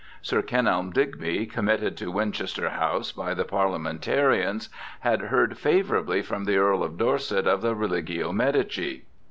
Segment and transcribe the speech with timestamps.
[0.23, 4.67] Sir Kenelm Digb}', committed to Winchester House by the Parliamentarians,
[5.01, 9.05] had heard favourably from the Earl of Dorset of the Religio Medici.